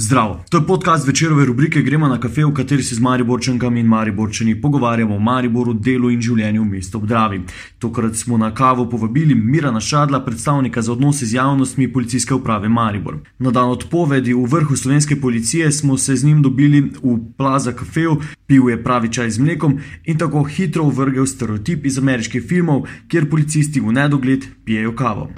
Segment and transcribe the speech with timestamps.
[0.00, 3.86] Zdravo, to je podcast večerove rubrike Gremo na kafe, v kateri se z Mariborčankami in
[3.86, 7.42] Mariborčani pogovarjamo o Mariboru, delu in življenju v mestu Obdravi.
[7.78, 13.18] Tokrat smo na kavo povabili Mirana Šadla, predstavnika za odnose z javnostmi policijske uprave Maribor.
[13.38, 18.16] Na dan odpovedi v vrhu slovenske policije smo se z njim dobili v Plaza Cafeju,
[18.46, 23.28] pil je pravi čaj z mlekom in tako hitro vrgel stereotip iz ameriških filmov, kjer
[23.30, 25.28] policisti v nedogled pijejo kavo.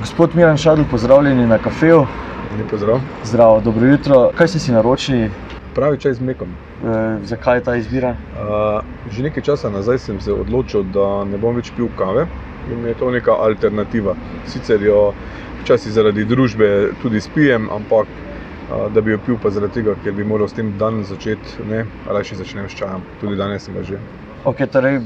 [0.00, 2.04] Gospod Miran Šadl, pozdravljeni na kafeju.
[2.58, 3.00] Lepo zdrav.
[3.24, 4.30] Zdravo, dobro jutro.
[4.34, 5.30] Kaj ste si naročili?
[5.74, 6.48] Pravi čaj z mlekom.
[6.48, 8.10] E, zakaj je ta izbira?
[8.10, 8.82] Uh,
[9.12, 12.26] že nekaj časa nazaj sem se odločil, da ne bom več pil kave
[12.72, 14.16] in je to neka alternativa.
[14.50, 15.12] Sicer jo
[15.62, 18.10] včasih zaradi družbe tudi spijem, ampak
[18.94, 21.84] da bi jo pil pa zaradi tega, ker bi moral s tem dan začeti, ne,
[22.06, 23.06] raje začnem s čajem.
[23.20, 23.98] Tudi danes sem ga že.
[24.44, 25.00] Okay, torej,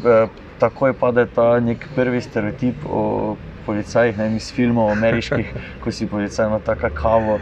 [0.58, 3.36] takoj pade ta nek prvi stereotip o
[3.66, 5.52] policajih, ne iz filmov, ameriških,
[5.84, 7.38] ko si policaj na taka kavo.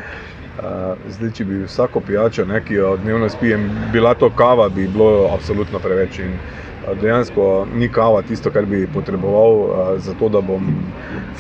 [0.53, 4.85] Uh, zdaj, če bi vsako pijačo, ne, ki jo dnevno spijem, bila to kava, bi
[4.89, 6.19] bilo absolutno preveč.
[6.21, 10.69] In, uh, dejansko ni kava tisto, kar bi potreboval uh, za to, da bom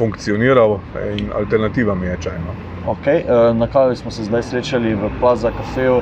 [0.00, 0.78] funkcioniral,
[1.18, 2.56] in alternativa mi je čajno.
[2.86, 6.00] Okay, uh, na kavi smo se zdaj srečali v Plaza Cafeju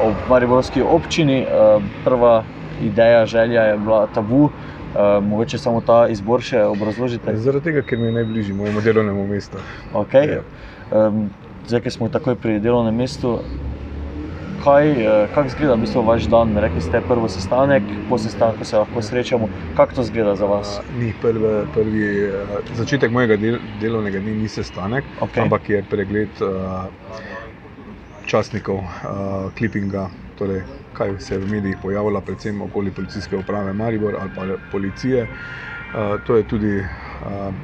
[0.00, 1.42] v Mariborski občini.
[1.42, 2.44] Uh, prva
[2.82, 4.50] ideja, želja je bila tabu.
[4.92, 7.32] Uh, mogoče samo ta izbor še obrazložite?
[7.40, 9.60] Zaradi tega, ker mi je najbližji mojemu delovnemu mestu.
[9.96, 10.42] Okay.
[10.92, 11.30] Um,
[11.64, 13.38] zdaj, ki smo takoj pri delovnem mestu,
[14.64, 14.92] kaj,
[15.32, 16.52] kako izgleda v bistvu vaš dan?
[16.60, 19.48] Rekli ste, prvi sestanek, po sestanku se lahko srečamo.
[19.76, 20.76] Kako to izgleda za vas?
[20.78, 25.46] Uh, ni prvi, prvi uh, začetek mojega del, delovnega dne, ni sestanek, okay.
[25.46, 26.84] ampak je pregled uh,
[28.28, 30.10] časnikov, uh, klipinga.
[30.42, 30.62] Torej,
[30.92, 35.22] kaj se v medijih pojavilo, predvsem okoli policijske uprave Maribor ali pa policije.
[35.22, 37.54] Uh, to je tudi uh,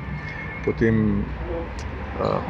[0.65, 1.25] potem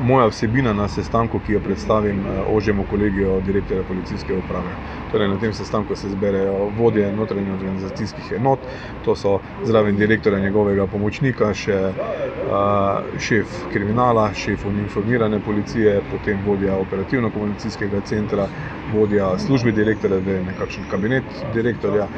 [0.00, 4.72] moja vsebina na sestanku, ki jo predstavim uh, ožjemu kolegiju direktorja policijske uprave.
[5.12, 8.58] Torej, na tem sestanku se zberejo vodje notranjih organizacijskih enot,
[9.05, 16.76] to so zraven direktorja njegovega pomočnika, še uh, šef kriminala, šef uniformirane policije, potem vodja
[16.76, 18.48] operativno-komunikacijskega centra,
[18.94, 22.09] vodja službe direktorja, da je nekakšen kabinet direktorja.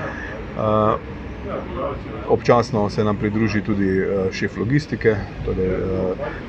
[2.29, 3.89] Občasno se nam pridruži tudi
[4.33, 5.71] šef logistike, torej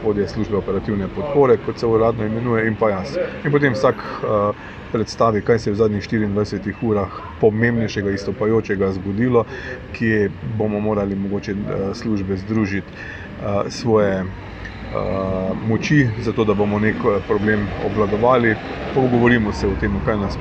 [0.03, 3.15] vodja službe operativne podpore, kot se uradno imenuje, in pa jaz.
[3.45, 4.03] In potem vsak
[4.91, 7.09] predstavi, kaj se je v zadnjih 24 urah
[7.41, 9.45] pomembnejšega, istopajočega zgodilo,
[9.93, 11.55] kje bomo morali mogoče
[11.93, 12.87] službe združiti
[13.69, 14.23] svoje
[15.65, 16.95] moči, zato da bomo nek
[17.27, 18.55] problem obvladovali.
[18.93, 20.37] Pogovorimo se o tem, kaj nas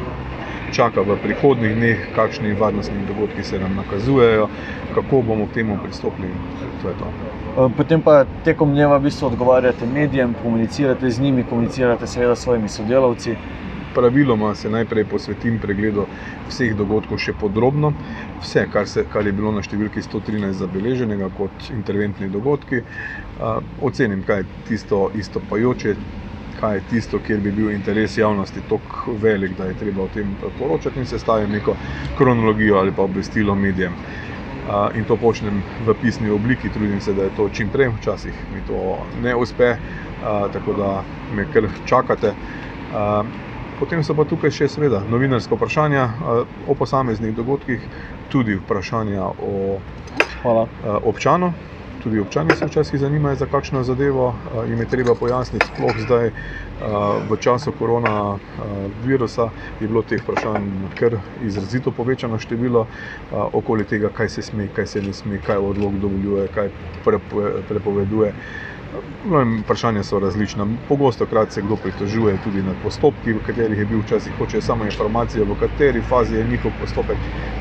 [0.72, 4.48] čaka v prihodnih dneh, kakšni varnostni dogodki se nam nakazujejo,
[4.94, 6.30] kako bomo k temu pristopili.
[6.82, 7.06] To je to.
[7.76, 12.68] Potem pa tekom dneva v bistvu odgovarjate medijem, komunicirate z njimi, komunicirate seveda s svojimi
[12.68, 13.36] sodelavci.
[13.94, 16.06] Praviloma se najprej posvetim pregledu
[16.48, 17.90] vseh dogodkov še podrobno,
[18.38, 22.84] vse, kar, se, kar je bilo na številki 113 zabeleženega kot interventni dogodki.
[23.40, 25.96] Uh, ocenim, kaj je tisto istopajoče,
[26.60, 30.36] kaj je tisto, kjer bi bil interes javnosti tako velik, da je treba o tem
[30.58, 31.76] poročati in sestaviti neko
[32.18, 33.94] kronologijo ali pa obvestilo medijem.
[34.94, 38.60] In to počnem v pisni obliki, trudim se, da je to čim prej, včasih mi
[38.66, 39.76] to ne uspe,
[40.52, 41.02] tako da
[41.34, 42.34] me kar čakate.
[43.80, 46.04] Potem so pa tukaj še, seveda, novinarske vprašanja
[46.68, 47.80] o posameznih dogodkih,
[48.28, 49.52] tudi vprašanja o
[50.44, 50.66] uh,
[51.08, 51.54] občanu.
[52.02, 54.34] Tudi občani se včasih zanimajo za kakšno zadevo,
[54.68, 56.30] jim je treba pojasniti, sploh zdaj
[57.30, 59.50] v času koronavirusa
[59.80, 60.64] je bilo teh vprašanj
[60.96, 62.86] kar izrazito povečano število
[63.52, 66.70] okoli tega, kaj se sme, kaj se ne sme, kaj odlog dovoljuje, kaj
[67.68, 68.32] prepoveduje.
[69.24, 70.66] No, vprašanja so različna.
[70.88, 74.84] Pogosto krat se kdo pritožuje tudi nad postopki, v katerih je bil včasih hoče samo
[74.84, 77.18] informacijo, v kateri fazi je njihov postopek.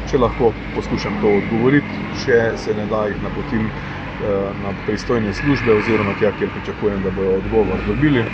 [0.08, 3.70] Če lahko poskušam to odgovoriti, če se ne da jih napotim
[4.64, 8.26] na pristojne službe oziroma tja, kjer pričakujem, da bodo odgovor dobili.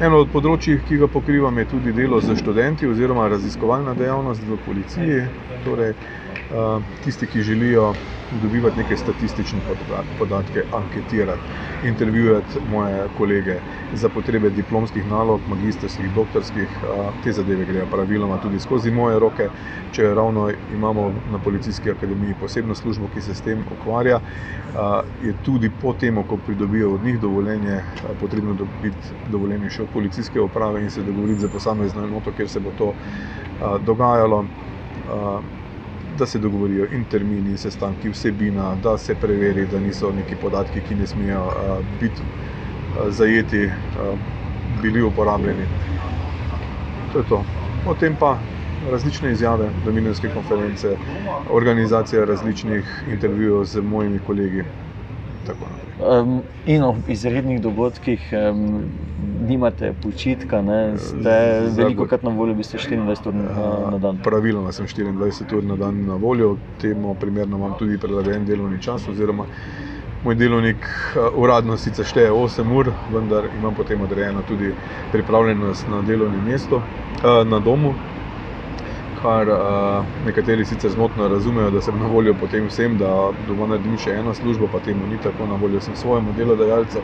[0.00, 4.58] Eno od področji, ki ga pokrivam, je tudi delo z študenti oziroma raziskovalna dejavnost v
[4.66, 5.20] policiji.
[5.64, 5.94] Torej,
[7.04, 7.94] tisti, ki želijo
[8.32, 9.60] dobivati neke statistične
[10.18, 11.40] podatke, anketirati,
[11.84, 13.56] intervjuvati moje kolege
[13.92, 16.68] za potrebe diplomskih nalog, magistrskih, doktorskih,
[17.24, 19.48] te zadeve grejo praviloma tudi skozi moje roke.
[19.92, 24.20] Če ravno imamo na Policijski akademiji posebno službo, ki se s tem ukvarja,
[25.22, 27.80] je tudi po tem, ko pridobijo od njih dovoljenje,
[28.20, 28.96] potrebno dobiti
[29.28, 32.92] dovoljenje še od policijske uprave in se dogovoriti za posamezno enoto, kjer se bo to
[33.80, 34.44] dogajalo
[36.18, 40.80] da se dogovorijo in termini, in sestanki, vsebina, da se preveri, da niso neki podatki,
[40.88, 44.18] ki ne smejo uh, biti uh, zajeti, uh,
[44.82, 45.66] bili uporabljeni.
[47.12, 47.44] To je to.
[47.84, 48.38] Potem pa
[48.90, 50.96] različne izjave, dominijske konference,
[51.50, 54.64] organizacija različnih intervjujev z mojimi kolegi.
[56.00, 58.82] Um, in ob izrednih dogodkih um,
[59.46, 60.98] nimate počitka, ne?
[60.98, 61.34] ste
[61.76, 64.18] veliko krat na voljo, biste 24 ur na, na dan.
[64.22, 69.06] Praviloma sem 24 ur na dan na voljo, temu primerno imam tudi prilagojen delovni čas.
[69.08, 69.46] Oziroma,
[70.24, 74.74] moj delovnik uh, uradno sicer šteje 8 ur, vendar imam potem odrejeno tudi
[75.12, 77.94] pripravljenost na delovnem mestu, uh, na domu
[79.24, 83.96] kar uh, nekateri sicer zmotno razumejo, da sem na voljo potem vsem, da doma naredim
[83.96, 87.00] še eno službo, pa temu ni tako, na voljo sem svojemu delodajalcu.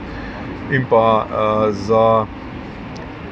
[0.76, 2.04] In pa uh, za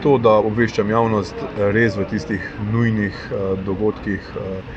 [0.03, 1.45] to, da obveščam javnost
[1.77, 4.75] res v tistih nujnih uh, dogodkih, uh,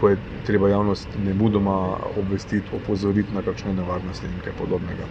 [0.00, 0.18] ko je
[0.48, 1.78] treba javnost ne budoma
[2.18, 5.06] obvestiti, opozoriti na kakšne nevarnosti in kaj podobnega.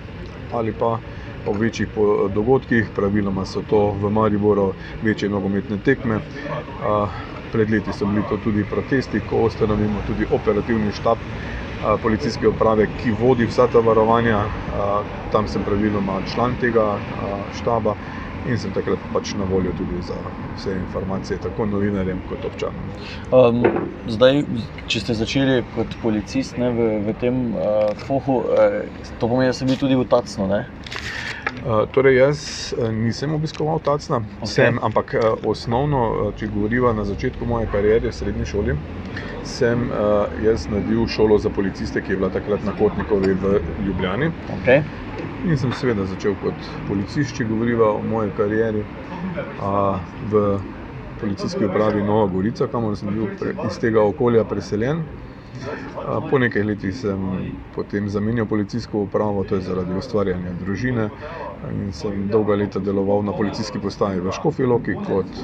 [0.51, 0.97] Ali pa
[1.45, 1.95] po večjih
[2.35, 4.73] dogodkih, praviloma so to v Mariboru
[5.07, 6.19] večje nogometne tekme.
[6.83, 7.21] Uh,
[7.51, 11.17] pred leti so bili to tudi protesti, ko ustanovimo tudi operativni štab
[11.97, 14.43] policijske uprave, ki vodi vsa ta varovanja.
[15.31, 16.99] Tam sem praviloma član tega
[17.53, 17.95] štaba
[18.45, 20.17] in sem takrat pač na voljo tudi za
[20.55, 22.87] vse informacije, tako novinarjem kot občanom.
[23.31, 23.63] Um,
[24.09, 24.43] zdaj,
[24.87, 28.81] če ste začeli kot policist ne, v, v tem uh, fohu, uh,
[29.19, 30.49] to pomeni, da ste bili tudi v Tacnu.
[30.51, 32.39] Uh, torej, jaz
[32.91, 34.55] nisem obiskoval Tacna, okay.
[34.55, 38.77] sem, ampak uh, osnovno, če govorimo na začetku moje kariere v srednji šoli,
[39.45, 44.31] sem uh, jaz naredil šolo za policiste, ki je bila takrat na Kotnikovi v Ljubljani.
[44.61, 44.81] Okay.
[45.43, 49.97] In sem seveda začel kot policist, če govorimo o moji karieri uh,
[50.29, 50.43] v
[51.21, 55.01] policijski upravi Nova Gorica, kamor sem bil pre, iz tega okolja preseljen.
[56.29, 57.25] Po nekaj letih sem
[57.75, 61.09] potem zamenjal policijsko upravo, to je zaradi ustvarjanja družine.
[61.69, 65.41] In sem dolga leta deloval na policijski postaji v Škofi Loki kot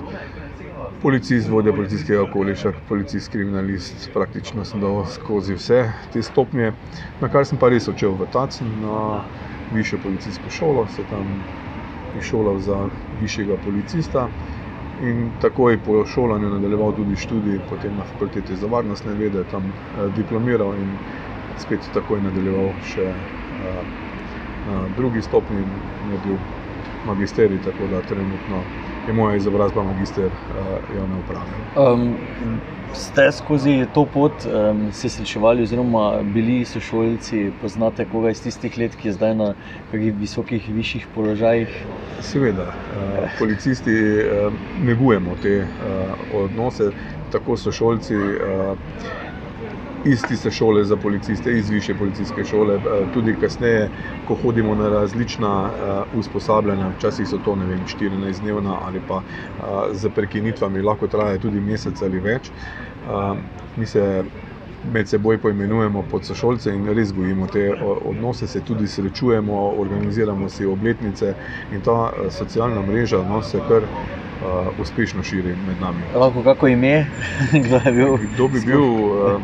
[1.02, 4.10] policist, vodja policijskega okoliša, policist, kriminalist.
[4.14, 5.84] Praktično sem dal skozi vse
[6.14, 6.74] te stopnje,
[7.22, 8.98] na kar sem pa res odšel v Tacn na
[9.74, 11.44] višjo policijsko šolo, se tam
[12.19, 12.78] izšolal za
[13.22, 14.28] višjega policista
[15.04, 20.10] in takoj po šolanju nadaljeval tudi študij, potem na fakulteti za varnostne vede, tam eh,
[20.16, 20.90] diplomiral in
[21.58, 23.84] spet takoj nadaljeval še eh,
[24.68, 25.70] na drugi stopni in
[26.10, 26.38] naredil
[27.06, 28.63] magisterij, tako da trenutno
[29.07, 31.94] je moja izobrazba magister eh, javne uprave.
[31.94, 32.15] Um,
[32.94, 38.95] ste skozi to pot um, se srečevali, oziroma bili sošolci, poznate koga iz tistih let,
[38.95, 39.54] ki je zdaj na
[39.92, 41.86] nekih visokih, višjih položajih?
[42.21, 46.92] Seveda, uh, policisti uh, negujemo te uh, odnose,
[47.31, 48.15] tako sošolci.
[48.15, 49.26] Uh,
[50.07, 52.80] Iz tiste šole za policiste, iz više policijske šole,
[53.13, 53.89] tudi kasneje,
[54.27, 59.21] ko hodimo na različna uh, usposabljanja, včasih so to vem, 14-dnevna ali pa
[59.92, 62.51] z prekinitvami, lahko traja tudi mesec ali več.
[63.77, 64.24] Mi se
[64.94, 67.71] med seboj poimenujemo pod sošolce in res gojimo te
[68.06, 71.33] odnose, se tudi srečujemo, organiziramo si obletnice
[71.71, 76.03] in ta socialna mreža no, se kar uh, uspešno širi med nami.
[76.15, 77.06] Lahko kako ime,
[77.63, 78.18] kdo je bil?
[78.33, 78.83] Kdo bi bil?
[78.83, 79.42] Uh,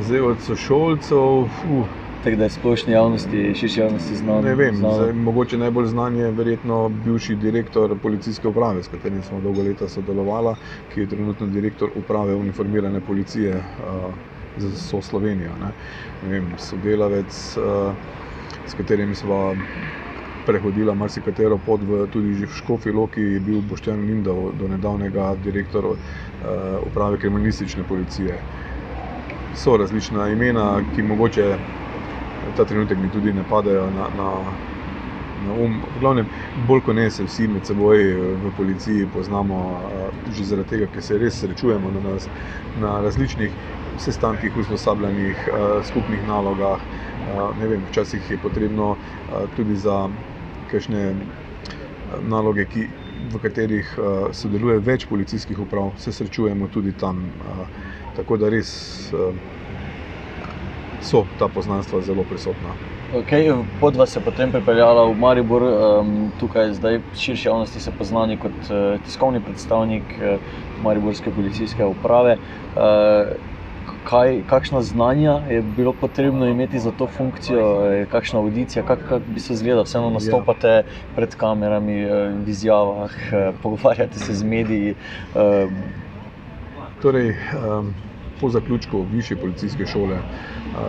[0.00, 1.18] zdaj od sošolcev.
[1.18, 1.86] Uh,
[2.24, 4.42] tako da je splošni javnosti, širši javnosti znano.
[4.42, 9.40] Ne vem, zdaj, mogoče najbolj znan je verjetno bivši direktor policijske uprave, s katerim smo
[9.40, 10.54] dolgo leta sodelovali,
[10.94, 14.14] ki je trenutno direktor uprave uniformirane policije uh,
[14.56, 15.50] za vso Slovenijo.
[15.60, 15.72] Ne.
[16.22, 17.94] Ne vem, sodelavec, uh,
[18.66, 19.54] s katerim smo.
[20.46, 25.84] Prehodila marsikatero pot, v, tudi v Škofi Loki je bil Boštjan Linda, do nedavnega direktor
[25.86, 25.96] uh,
[26.82, 28.40] uprave kriminalistične policije.
[29.54, 31.56] So različna imena, ki mogoče
[32.56, 34.30] ta trenutek mi tudi ne padajo na, na,
[35.46, 35.80] na um.
[35.80, 36.26] V glavnem,
[36.66, 40.88] bolj kot ne se vsi med seboj eh, v policiji poznamo, uh, že zaradi tega,
[40.94, 42.28] ker se res srečujemo na, nas,
[42.80, 43.52] na različnih
[44.00, 46.80] sestankih, usposabljanjih, uh, skupnih nalogah.
[47.22, 48.96] Uh, vem, včasih je potrebno
[49.56, 50.08] tudi za
[50.70, 51.12] kakšne
[52.28, 52.88] naloge, ki,
[53.32, 53.88] v katerih
[54.34, 57.22] sodeluje več policijskih uprav, se srečujemo tudi tam.
[58.12, 59.12] Uh, tako da res.
[59.12, 59.34] Uh,
[61.02, 62.76] so ta poznanstva zelo prisotna.
[63.12, 63.50] Okay,
[63.80, 68.70] pot vas je potem pripeljala v Maribor, um, tukaj zdaj širši javnosti se poznani kot
[68.70, 70.38] uh, tiskovni predstavnik uh,
[70.84, 72.38] Mariborske policijske uprave.
[72.76, 73.34] Uh,
[74.08, 77.66] kaj, kakšna znanja je bilo potrebno imeti za to funkcijo,
[78.10, 80.12] kakšna audicija, kako kak bi se izgledalo, vseeno ja.
[80.12, 80.82] nastopate ja.
[81.16, 82.04] pred kamerami,
[82.44, 83.10] v izjavah,
[83.62, 84.94] pogovarjate se z mediji.
[85.34, 85.70] Uh,
[87.02, 87.94] torej, um,
[88.42, 90.18] po zaključku višje policijske šole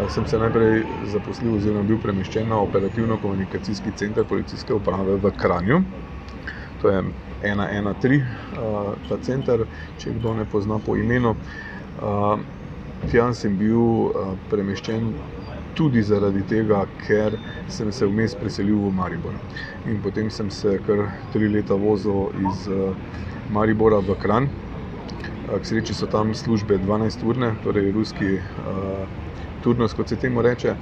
[0.09, 5.81] sem se najprej zaposlil oziroma bil premeščen na operativno-komunikacijski center policijske uprave v Kranju.
[6.81, 7.03] To je
[7.43, 8.23] 113,
[9.09, 9.65] ta center,
[9.99, 11.35] če kdo ne pozna po imenu.
[13.11, 14.09] Tja sem bil
[14.49, 15.13] premeščen
[15.77, 19.37] tudi zaradi tega, ker sem se vmes preselil v Maribor.
[19.85, 22.69] In potem sem se kar tri leta vozil iz
[23.51, 24.49] Maribora v Kran.
[25.53, 28.41] K sreči so tam službe 12-urne, torej ruski
[29.61, 30.75] turnus, kot se temu reče.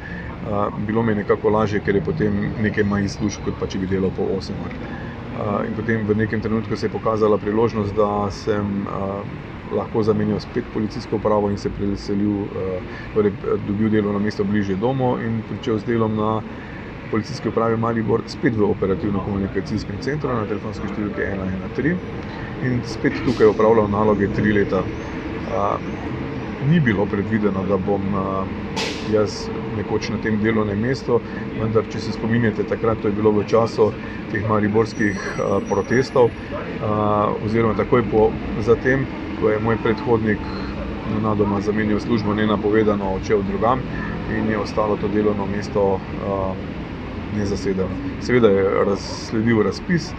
[0.88, 3.90] Bilo mi je nekako lažje, ker je potem nekaj manj služb, kot pa če bi
[3.92, 4.72] delal po 8 ur.
[5.68, 8.88] In potem v nekem trenutku se je pokazala priložnost, da sem
[9.72, 12.48] lahko zamenjal spet policijsko upravo in se preselil,
[13.14, 13.32] torej
[13.68, 16.32] dobil delovno mesto bližje domu in pričel z delom na
[17.12, 21.28] policijski upravi Maribor, spet v operativno-komunikacijskem centru na telefonski številki
[21.76, 24.84] 113 in spet tukaj opravljal naloge tri leta.
[26.70, 28.04] Ni bilo predvideno, da bom
[29.10, 31.18] jaz nekoč na tem delovnem mestu,
[31.58, 33.90] vendar če se spominjate, takrat to je bilo v času
[34.32, 35.18] teh mariborskih
[35.70, 36.30] protestov
[37.42, 38.30] oziroma takoj po
[38.62, 39.08] zatem,
[39.40, 40.40] ko je moj predhodnik
[41.10, 43.82] nenadoma zamenjal službo nenapovedano, odšel drugam
[44.30, 45.98] in je ostalo to delovno mesto
[47.32, 47.90] nezasedeno.
[48.20, 48.66] Seveda je
[48.98, 50.12] sledil razpis,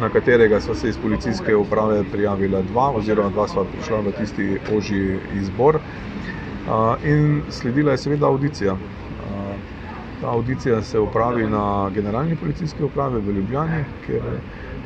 [0.00, 4.46] na katerega sva se iz policijske uprave prijavila dva oziroma dva sva prišla v tisti
[4.70, 5.78] ožji izbor.
[7.04, 8.76] In sledila je seveda avdicija.
[10.20, 14.22] Ta avdicija se opravi na generalni policijski upravi v Ljubljani, kjer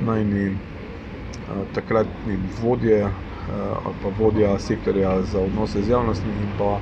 [0.01, 0.57] najini
[1.75, 3.07] takratni vodje
[4.03, 6.81] pa vodja sektorja za odnose z javnostmi in pa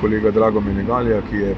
[0.00, 1.54] kolega Drago Menegalija, ki je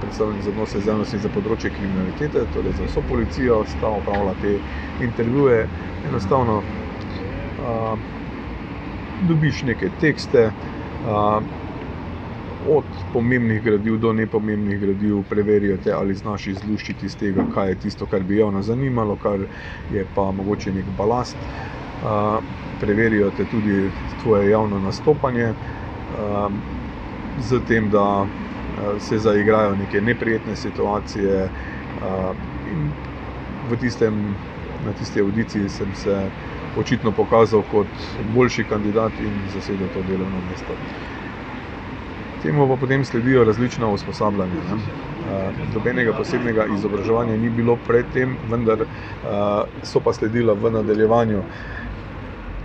[0.00, 4.58] predstavljen za odnose z javnostmi za področje kriminalitete, torej za vso policijo, sta opravila te
[5.00, 5.66] intervjuje.
[6.06, 6.60] Enostavno
[9.20, 10.50] dobiš neke tekste,
[12.68, 17.78] od pomembnih gradiv do nepomembnih gradiv, preverijo te, ali znaš izluščiti iz tega, kaj je
[17.86, 19.46] tisto, kar bi javnost zanimalo, kar
[19.90, 21.36] je pa mogoče neki balast.
[22.80, 23.90] Preverijo te tudi
[24.22, 25.54] tvoje javno nastopanje,
[27.40, 28.26] s tem, da
[28.98, 31.48] se zaigrajo neke neprijetne situacije.
[32.70, 32.90] In
[33.70, 34.36] v tistem,
[34.86, 36.30] na tisti avdiciji sem se
[36.76, 37.86] očitno pokazal kot
[38.34, 40.76] boljši kandidat in zasedel to delovno mesto.
[42.42, 44.78] Temu pa potem sledijo različna usposabljanja, ne.
[45.74, 48.86] Nobenega posebnega izobraževanja ni bilo pred tem, vendar
[49.82, 51.42] so pa sledila v nadaljevanju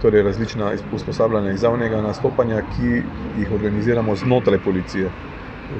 [0.05, 2.89] torej različna usposabljanja iz javnega nastopanja, ki
[3.39, 5.09] jih organiziramo znotraj policije.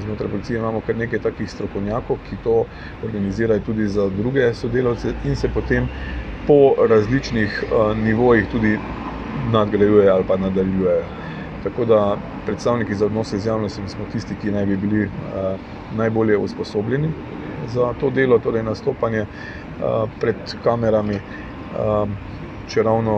[0.02, 2.64] Znotraj policije imamo kar nekaj takih strokovnjakov, ki to
[3.06, 5.86] organizirajo tudi za druge sodelavce in se potem
[6.48, 6.58] po
[6.90, 7.64] različnih
[8.02, 8.80] nivojih tudi
[9.52, 11.04] nadgrajujejo ali pa nadaljujejo.
[11.64, 12.00] Tako da
[12.46, 15.10] predstavniki za odnose z javnostmi smo tisti, ki naj bi bili
[15.92, 17.12] najbolje usposobljeni
[17.68, 19.26] za to delo, torej nastopanje
[20.20, 21.20] pred kamerami.
[22.68, 23.16] Čeravno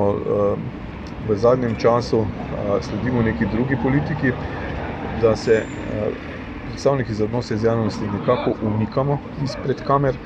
[1.20, 2.28] v zadnjem času
[2.82, 4.32] sledimo neki drugi politiki,
[5.12, 5.66] da se
[6.66, 10.18] predstavniki za odnose z javnostmi nekako umikamo izpred kamer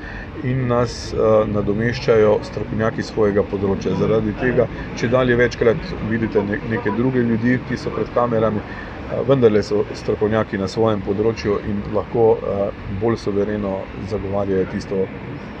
[0.42, 1.14] in nas
[1.46, 3.94] nadomeščajo strokovnjaki svojega področja.
[3.94, 8.64] Zaradi tega čedalje večkrat vidite neke druge ljudi, ki so pred kamerami,
[9.28, 12.26] vendarle so strokovnjaki na svojem področju in lahko
[13.00, 15.06] bolj suvereno zagovarjajo tisto,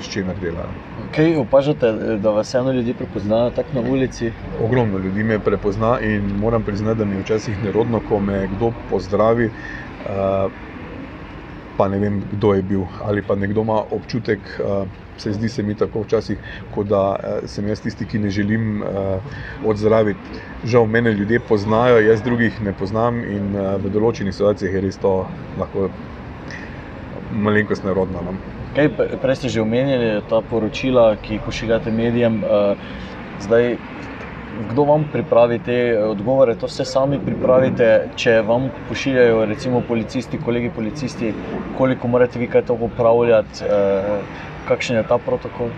[0.00, 0.72] s čimer delajo.
[1.14, 1.92] Kaj opažate,
[2.22, 4.32] da vas vseeno ljudje prepoznajo tako na ulici?
[4.60, 8.72] Ogromno ljudi me prepozna in moram priznati, da mi je včasih nerodno, ko me kdo
[8.90, 9.50] pozdravi,
[11.76, 14.40] pa ne vem, kdo je bil, ali pa nekdo ima občutek,
[15.16, 16.38] vsaj zdi se mi tako včasih,
[16.74, 17.02] kot da
[17.46, 18.82] sem jaz tisti, ki ne želim
[19.64, 20.40] odzdraviti.
[20.64, 25.14] Žal mene ljudje poznajo, jaz drugih ne poznam in v določenih situacijah je res to
[25.58, 25.90] lahko
[27.32, 28.36] malenkost nerodno, no.
[28.76, 28.88] Kaj,
[29.20, 32.40] prej ste že omenjali ta poročila, ki jih pošiljate medijem,
[33.44, 33.76] zdaj,
[34.60, 40.70] kdo vam pripravi te odgovore, to vse sami pripravite, če vam pošiljajo recimo policisti, kolegi
[40.70, 41.32] policisti,
[41.78, 43.64] koliko morate vi kaj to popravljati,
[44.68, 45.72] kakšen je ta protokol?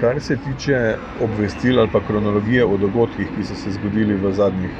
[0.00, 0.78] Kar se tiče
[1.20, 4.72] obvestil ali kronologije o dogodkih, ki so se zgodili v zadnjih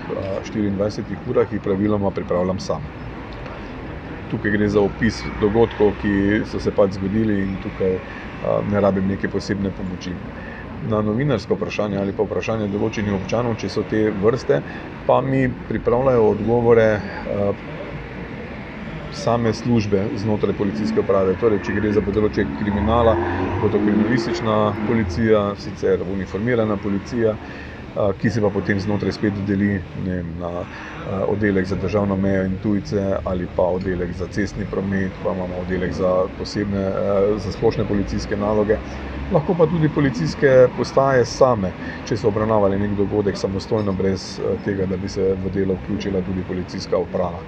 [0.48, 2.86] štiriindvajsetih urah, jih praviloma pripravljam sam.
[4.30, 6.14] Tukaj gre za opis dogodkov, ki
[6.48, 7.98] so se pač zgodili, in tukaj
[8.70, 10.16] ne rabim neke posebne pomoči.
[10.82, 14.58] Na novinarsko vprašanje ali pa vprašanje določenih občanov, če so te vrste,
[15.06, 16.86] pa mi pripravljajo odgovore
[19.14, 21.36] same službe znotraj policijske uprave.
[21.38, 23.14] Torej če gre za področje kriminala,
[23.60, 24.56] bo to kriminalistična
[24.88, 27.36] policija, sicer uniformirana policija,
[28.18, 30.52] ki se pa potem znotraj spet deli, ne na
[31.28, 35.92] oddelek za državno mejo in tujce ali pa oddelek za cestni promet, pa imamo oddelek
[35.94, 36.86] za posebne,
[37.38, 38.80] za splošne policijske naloge.
[39.32, 41.72] Lahko pa tudi policijske postaje same,
[42.08, 44.26] če so obravnavali nek dogodek samostojno, brez
[44.64, 47.40] tega, da bi se v delo vključila tudi policijska uprava.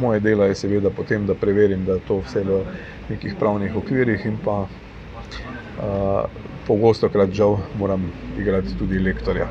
[0.00, 2.62] Moje delo je seveda potem, da preverim, da je to vse v
[3.10, 6.24] nekih pravnih okvirih in pa uh,
[6.66, 9.48] pogosto krat žal moram igrati tudi lektorja.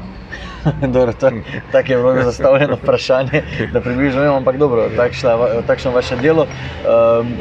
[0.96, 1.32] dobro, to,
[1.72, 4.90] tako je bilo zastavljeno vprašanje, da približno vemo, ampak dobro,
[5.68, 6.48] takšno je vaše delo.
[6.84, 7.36] Um,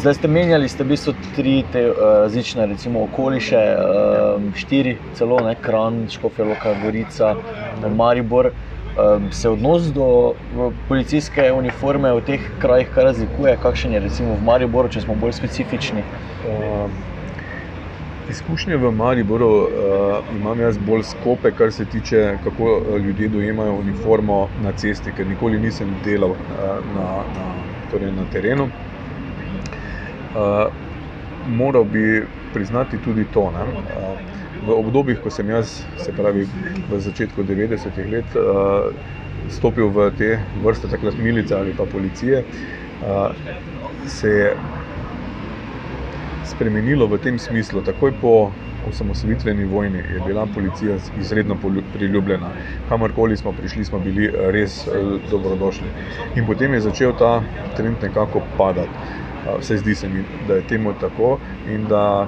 [0.00, 5.40] zdaj ste menjali, ste v bistvu tri te uh, različne, recimo okoliše, um, štiri, celo
[5.44, 7.34] ne, Kran, Škofjeloka, Gorica,
[7.96, 8.50] Maribor.
[8.90, 10.34] Um, se odnos do
[10.88, 15.36] policijske uniforme v teh krajih kar razlikuje, kakšen je recimo v Mariboru, če smo bolj
[15.38, 16.02] specifični?
[16.48, 16.96] Um,
[18.30, 23.72] Izkušnje v Mariboru uh, imam jaz bolj skope, kar se tiče, kako eh, ljudje dojemajo
[23.78, 26.38] uniformo na cesti, ker nikoli nisem delal uh,
[26.94, 27.48] na, na,
[27.90, 28.68] torej na terenu.
[30.30, 30.72] Uh,
[31.48, 32.22] moral bi
[32.52, 33.40] priznati tudi to.
[33.40, 33.54] Uh,
[34.66, 36.44] v obdobjih, ko sem jaz, se pravi
[36.90, 38.92] v začetku 90-ih let, uh,
[39.48, 43.32] stopil v te vrste, takrat milice ali pa policije, uh,
[44.06, 44.56] se je
[46.44, 47.80] spremenilo v tem smislu.
[47.80, 48.52] Takoj po
[48.88, 51.56] osamosvojitveni vojni je bila policija izredno
[51.92, 52.50] priljubljena.
[52.88, 54.88] Kamorkoli smo prišli, smo bili res
[55.30, 55.88] dobrodošli.
[56.36, 57.42] In potem je začel ta
[57.76, 59.28] trend nekako padati.
[59.58, 62.26] Vse zdi se mi, da je temu tako in da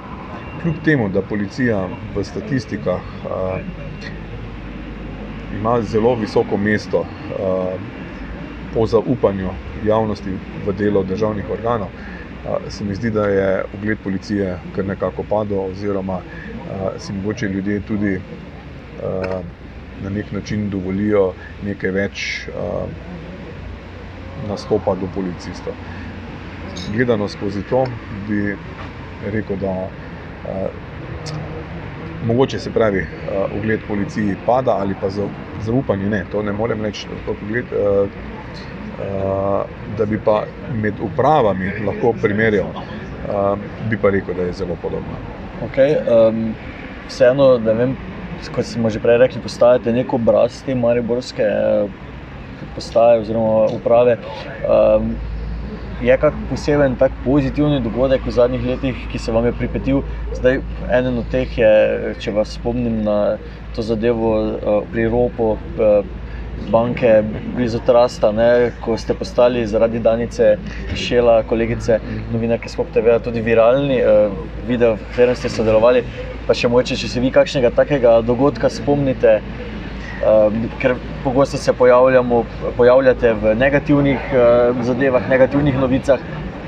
[0.61, 1.83] kljub temu, da policija
[2.15, 3.59] v statistikah a,
[5.51, 7.05] ima zelo visoko mesto
[7.39, 7.77] a,
[8.73, 9.49] po zaupanju
[9.83, 10.31] javnosti
[10.65, 11.89] v delo državnih organov,
[12.67, 16.21] se mi zdi, da je ugled policije kar nekako padel, oziroma
[16.97, 18.21] si mogoče ljudje tudi
[20.01, 22.25] na nek način dovolijo nekaj več
[24.43, 25.73] nastopa do policistov.
[26.93, 27.85] Gledano skozi to,
[28.27, 28.55] bi
[29.31, 29.89] rekel, da
[32.27, 33.05] mogoče se pravi,
[33.57, 35.09] ugled policiji pada ali pa
[35.61, 37.65] zaupanje ne, to ne morem reči, ugled
[39.97, 42.67] da bi pa med upravami lahko primerjal,
[43.89, 45.17] bi pa rekel, da je zelo podobno.
[45.63, 46.53] Okay, um,
[47.07, 47.95] vseeno, da vem,
[48.55, 51.45] kot smo že prej rekli, postajate neko obraz te mariborske
[52.75, 54.17] postaje oziroma uprave.
[54.67, 55.15] Um,
[56.03, 60.01] je kak poseben tak pozitivni dogodek v zadnjih letih, ki se vam je pripetil?
[60.35, 60.59] Zdaj,
[60.91, 61.71] eden od teh je,
[62.19, 63.37] če vas spomnim na
[63.75, 64.33] to zadevo
[64.91, 65.55] pri Ropu,
[66.71, 67.23] banke
[67.55, 70.57] blizu Trasta, ne, ko ste postali zaradi Danice
[70.95, 71.99] Šela, kolegice
[72.31, 74.35] novinarke Spop TV, tudi viralni uh,
[74.67, 76.03] video, v katerem ste sodelovali.
[76.47, 79.39] Pa še moče, če se vi kakšnega takega dogodka spomnite,
[80.21, 81.73] uh, ker pogosto se
[82.77, 86.19] pojavljate v negativnih uh, zadevah, negativnih novicah.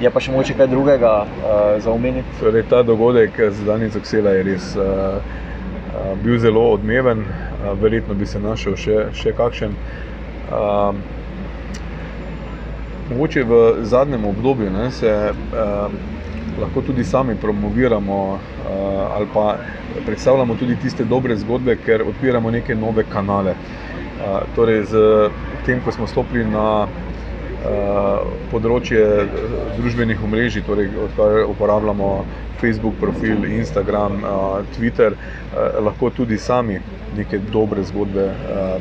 [0.02, 2.28] Je pa še moče kaj drugega uh, za omeniti?
[2.42, 7.24] Torej, ta dogodek z Danico Ksela je res uh, uh, bil zelo odmeven
[7.74, 9.76] verjetno bi se našel še, še kakšen.
[10.54, 11.02] Um,
[13.10, 15.98] mogoče v zadnjem obdobju ne, se um,
[16.60, 19.58] lahko tudi sami promoviramo uh, ali pa
[20.06, 23.52] predstavljamo tudi tiste dobre zgodbe, ker odpiramo neke nove kanale.
[23.52, 25.30] Uh, torej, z
[25.66, 29.04] tem, ko smo stopili na uh, področje
[29.78, 32.12] družbenih omrežij, torej, odkar uporabljamo
[32.62, 36.80] Facebook profil, Instagram, uh, Twitter, uh, lahko tudi sami
[37.18, 38.36] neke dobre zgodbe uh,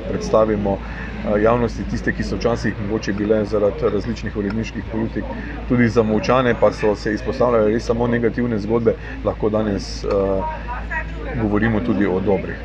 [0.09, 5.25] predstavimo uh, javnosti, tiste, ki so včasih mogoče bile zaradi različnih uredniških politik
[5.69, 8.95] tudi zamovčane, pa so se izpostavljale res samo negativne zgodbe,
[9.25, 10.45] lahko danes uh,
[11.43, 12.57] govorimo tudi o dobrih.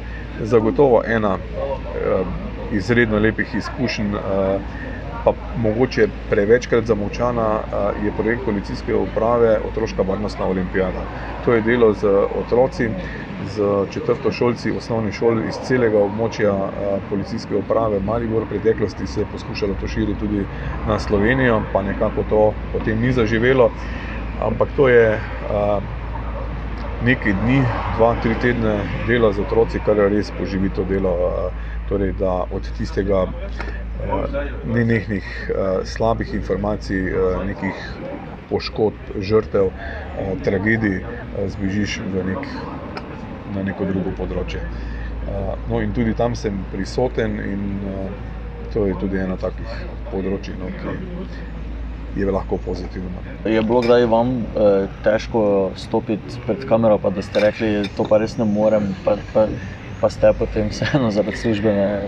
[0.42, 1.38] Zagotovo ena
[2.72, 4.14] izredno lepih izkušenj.
[5.24, 7.60] Pa mogoče prevečkrat zamovčana
[8.04, 11.02] je projekt policijske uprave Otroška varnostna olimpijada.
[11.46, 12.90] To je delo z otroci,
[13.56, 16.54] z četrto šolci osnovnih šol iz celega območja
[17.10, 18.44] policijske uprave Maribor.
[18.48, 20.46] V preteklosti se je poskušalo to širiti tudi
[20.88, 23.72] na Slovenijo, pa nekako to potem ni zaživelo.
[24.40, 25.20] Ampak to je
[27.04, 27.60] nekaj dni,
[27.98, 28.78] dva, tri tedne
[29.08, 31.16] dela z otroci, kar je res poživito delo.
[31.90, 33.26] Torej, da od tistega
[34.74, 35.26] ni nekih
[35.86, 37.12] slabih informacij,
[37.46, 37.82] nekih
[38.50, 39.72] poškodb, žrtev,
[40.44, 41.04] tragedij,
[41.48, 42.48] zbežiš v nek
[43.56, 44.64] na neko drugo področje.
[45.70, 47.64] No, in tudi tam sem prisoten, in
[48.74, 49.70] to je tudi eno takih
[50.10, 50.96] področji, no, ki
[52.16, 53.22] je lahko pozitivno.
[53.46, 58.06] Je bilo kdaj vam eh, težko stopiti pred kamero, pa da ste rekli, da to
[58.10, 59.48] pa res ne morem, pa, pa,
[60.02, 62.02] pa ste potem vseeno zaradi službene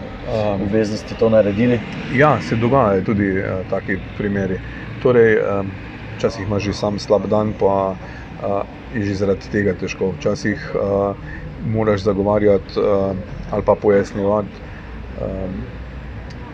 [0.64, 1.80] obveznosti to naredili?
[2.16, 4.60] Ja, se dogajajo tudi uh, taki primeri.
[5.04, 5.72] Torej, um,
[6.18, 8.64] včasih imaš že sam slab dan, pa uh,
[8.96, 10.14] je že zaradi tega težko.
[10.20, 11.16] Včasih uh,
[11.68, 13.16] moraš zagovarjati uh,
[13.52, 14.50] ali pa pojasnjevati
[15.22, 15.62] um,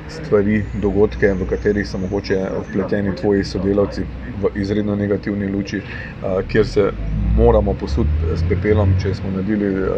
[0.09, 4.05] stvari, dogodke, v katerih so mogoče vpleteni tvoji sodelavci
[4.41, 6.91] v izredno negativni luči, uh, kjer se
[7.37, 9.89] moramo posuditi s pepelom, če smo naredili uh,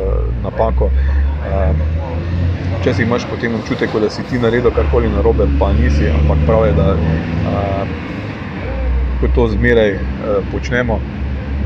[0.44, 0.86] napako.
[0.86, 2.00] Uh,
[2.80, 6.74] Včasih imaš potem občutek, da si ti naredil karkoli narobe, pa nisi, ampak prav je,
[6.74, 7.90] da uh,
[9.20, 10.02] ko to zmeraj uh,
[10.52, 11.00] počnemo,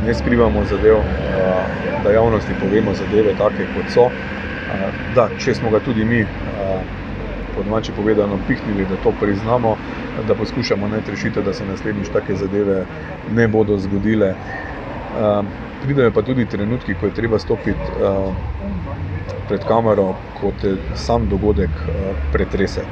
[0.05, 4.09] ne skrivamo zadev, uh, da javnosti povemo zadeve, take kot so.
[4.09, 6.81] Uh, da, če smo ga tudi mi, uh,
[7.55, 9.75] po domači povedano, pihnili, da to priznamo,
[10.27, 12.85] da poskušamo najti rešitev, da se naslednjič take zadeve
[13.35, 14.33] ne bodo zgodile.
[15.13, 15.45] Uh,
[15.83, 17.91] pridejo pa tudi trenutki, ko je treba stopiti.
[18.01, 18.33] Uh,
[19.47, 22.85] pred kamero, ko te sam dogodek uh, pretrese,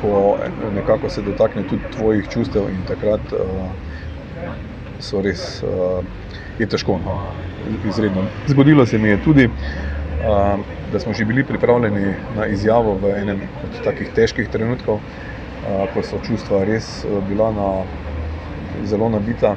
[0.00, 0.36] ko
[0.74, 3.66] nekako se dotakne tudi tvojih čustev in takrat uh,
[5.00, 6.04] so res uh,
[6.58, 7.00] je težko.
[7.04, 7.18] No?
[7.88, 8.28] Izredno.
[8.46, 10.60] Zgodilo se mi je tudi, uh,
[10.92, 16.02] da smo že bili pripravljeni na izjavo v enem od takih težkih trenutkov, uh, ko
[16.02, 17.70] so čustva res uh, bila na,
[18.84, 19.56] zelo nabita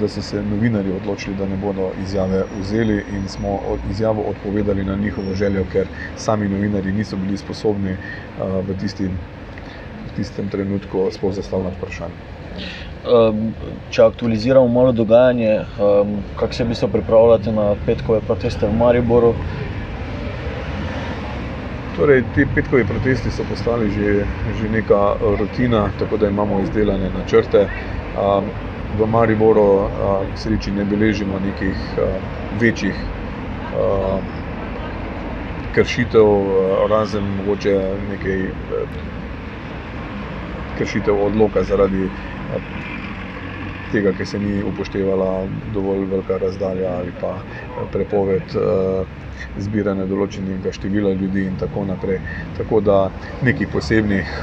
[0.00, 4.96] da so se novinari odločili, da ne bodo izjave vzeli in smo izjavo odpovedali na
[4.96, 7.96] njihovo željo, ker sami novinari niso bili sposobni
[8.38, 9.18] v tistim,
[10.06, 12.14] v tistem trenutku sploh zastavljati vprašanje.
[13.90, 15.60] Če aktualiziramo malo dogajanje,
[16.36, 19.34] kako se bi se pripravljali na petkove proteste v Mariboru?
[21.96, 24.24] Torej, ti petkovi protesti so postali že,
[24.58, 27.68] že neka rutina, tako da imamo izdelane načrte
[28.98, 29.90] v Mariboru,
[30.34, 31.78] k sreči, ne beležimo nekih
[32.60, 32.96] večjih
[35.74, 36.28] kršitev,
[36.90, 37.74] razen mogoče
[38.08, 38.44] nekaj
[40.78, 42.08] kršitev odloka zaradi
[43.92, 47.34] tega, ker se ni upoštevala dovolj velika razdalja ali pa
[47.92, 48.54] prepoved
[49.58, 52.20] zbiranja določenega števila ljudi in tako naprej.
[52.58, 52.98] Tako da
[53.42, 54.34] nekih posebnih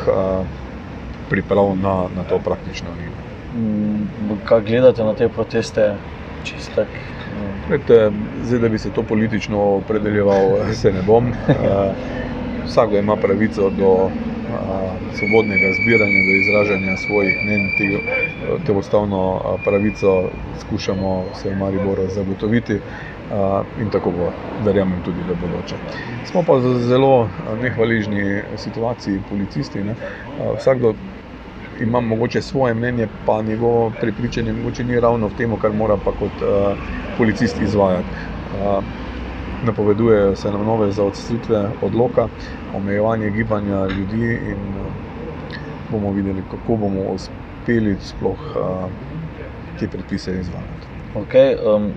[1.32, 3.31] priprav na, na to praktično ni.
[3.56, 5.96] Mm, kaj gledate na te proteste?
[6.76, 6.88] Tak,
[7.70, 8.12] Vete,
[8.44, 11.28] zdaj, da bi se to politično opredeljeval, se ne bom.
[11.50, 11.94] Eh,
[12.66, 17.70] vsakdo ima pravico do eh, svobodnega zbiranja, do izražanja svojih mnen.
[18.78, 20.24] Ustavno eh, pravico
[20.60, 22.80] skušamo vse v Mariboru zagotoviti
[23.82, 24.32] in tako bo,
[24.66, 25.76] verjamem, tudi v bodoče.
[26.26, 27.30] Smo pa v zelo
[27.62, 29.84] nehvaližni situaciji, policisti.
[29.84, 29.96] Ne?
[30.58, 30.94] Vsakdo
[31.82, 36.12] imam mogoče svoje mnenje, pa njegovo prepričanje mogoče ni ravno v tem, kar mora pa
[36.12, 36.78] kot uh,
[37.18, 38.08] policist izvajati.
[38.62, 38.84] Uh,
[39.66, 42.28] napovedujejo se nam nove zaostritve odloka,
[42.76, 44.86] omejevanje gibanja ljudi in uh,
[45.92, 48.90] bomo videli, kako bomo uspeli sploh uh,
[49.80, 50.88] te predpise izvajati.
[51.16, 51.92] Okay, um,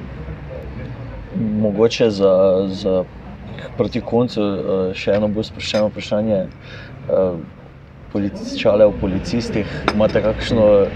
[1.60, 3.04] mogoče za, za
[3.76, 6.46] proti koncu uh, še eno bolj sproščeno vprašanje.
[7.08, 7.38] Uh,
[8.58, 10.86] čale o policistih, imate kakšno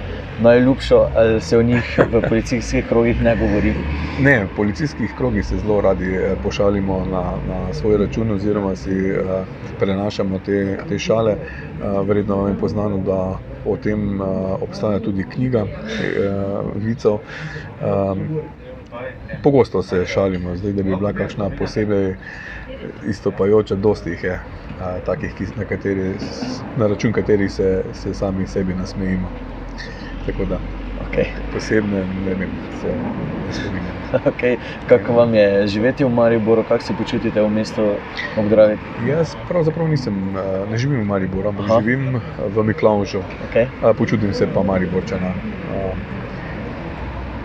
[0.42, 3.74] najljubšo, ali se o njih v policijskih krogih ne govori?
[4.22, 8.94] Ne, v policijskih krogih se zelo radi eh, pošalimo na, na svoj račun, oziroma si
[9.11, 9.42] uh,
[9.78, 11.35] prenašamo te, te šale.
[11.35, 14.26] Uh, verjetno vam je poznano, da o tem uh,
[14.62, 15.70] obstaja tudi knjiga uh,
[16.76, 17.18] Vicov.
[17.83, 18.40] Um,
[19.42, 22.14] Pogosto se šalimo, zdaj, da bi bila kakšna posebej
[23.09, 24.40] istopajoča, dosti jih je
[25.07, 26.14] takih, na, kateri,
[26.77, 29.29] na račun katerih se, se sami sebi nasmejimo.
[30.27, 30.59] Tako da,
[31.09, 31.27] okay.
[31.53, 32.88] posebne, ne vem, se
[33.46, 33.98] ne spominjam.
[34.24, 34.57] Okay.
[34.88, 37.83] Kako vam je živeti v Mariboru, kako se počutite v mestu
[38.37, 38.79] Obdravi?
[39.07, 40.14] Jaz pravzaprav nisem,
[40.70, 41.81] ne živim v Mariboru, ampak Aha.
[41.81, 42.20] živim
[42.55, 43.20] v Miklaužu.
[43.51, 43.68] Okay.
[43.94, 45.33] Počutim se pa Mariborčana.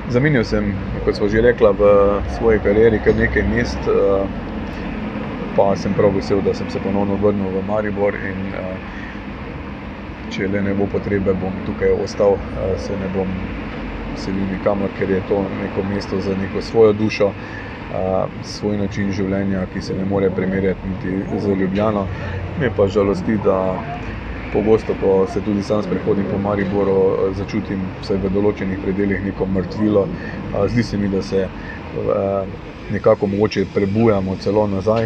[0.09, 0.73] Zamenjal sem,
[1.05, 1.83] kot smo že rekla, v
[2.37, 3.79] svoji karieri kar nekaj mest
[5.55, 8.15] pa sem prav vesel, da sem se ponovno vrnil v Maribor.
[8.15, 9.01] In, uh,
[10.33, 13.29] če le ne bo potrebe, bom tukaj ostal, uh, se ne bom
[14.17, 19.67] selil nikamor, ker je to neko mesto za neko svojo dušo, uh, svoj način življenja,
[19.73, 22.07] ki se ne more primerjati niti z Ljubljano.
[22.59, 23.59] Me pa žalosti, da
[24.53, 26.97] pogosto, ko se tudi sam sprehodim po Mariboru,
[27.37, 30.07] začutim vsaj v določenih predeljih neko mrtvilo.
[30.09, 31.47] Uh, zdi se mi, da se.
[31.93, 35.05] Uh, Nekako mogoče prebujamo celo nazaj,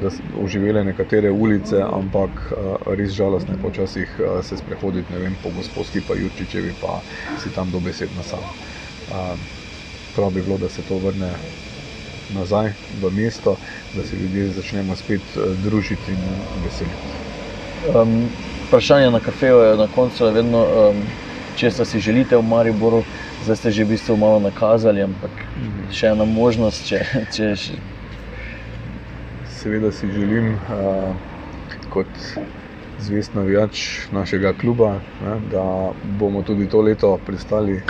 [0.00, 2.52] da so oživele nekatere ulice, ampak
[2.86, 7.00] res žalostno je počasih se sprehoditi vem, po gospodski pa Jurčičevi, pa
[7.42, 8.40] si tam dobesedno sam.
[10.16, 11.32] Prav bi bilo, da se to vrne
[12.34, 13.56] nazaj v mesto,
[13.96, 16.24] da se ljudje začnemo spet družiti in
[16.64, 17.12] veseliti.
[17.94, 18.28] Um,
[18.66, 21.02] vprašanje na kafeju je na koncu vedno, um,
[21.56, 23.02] če si želite v Mariboru,
[23.44, 25.30] zdaj ste že v bistvu malo nakazali, ampak
[25.90, 27.02] še ena možnost, če,
[27.34, 27.54] če
[29.62, 31.14] Seveda si želim, uh,
[31.90, 32.06] kot
[32.98, 33.78] zvest navijač
[34.12, 37.82] našega kluba, ne, da bomo tudi to leto pristali uh,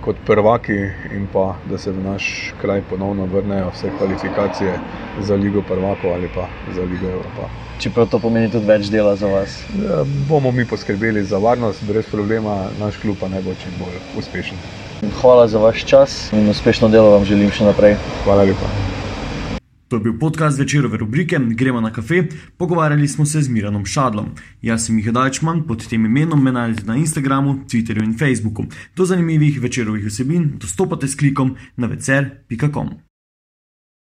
[0.00, 0.76] kot prvaki
[1.16, 4.78] in pa da se v naš kraj ponovno vrnejo vse kvalifikacije
[5.20, 7.48] za Ligo prvakov ali pa za Ligo Evropa.
[7.78, 9.64] čeprav to pomeni tudi več dela za vas.
[9.82, 13.98] Ja, bomo mi poskrbeli za varnost, brez problema, naš klub pa naj bo čim bolj
[14.18, 14.58] uspešen.
[15.20, 17.96] Hvala za vaš čas in uspešno delo vam želim še naprej.
[18.24, 18.91] Hvala lepa.
[19.92, 22.22] To je bil podcast večerove rubrike Gremo na kafe,
[22.56, 24.26] pogovarjali smo se z Miranom Šadlom.
[24.62, 28.64] Jaz sem Miha Dajčman, pod tem imenom me najdete na Instagramu, Twitterju in Facebooku.
[28.96, 33.11] Do zanimivih večerovih vsebin dostopate s klikom na vecer.com.